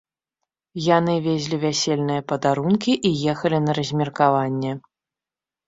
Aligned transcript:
Яны 0.97 1.13
везлі 1.27 1.59
вясельныя 1.65 2.21
падарункі 2.33 2.97
і 3.13 3.13
ехалі 3.37 3.63
на 3.69 3.79
размеркаванне. 3.81 4.71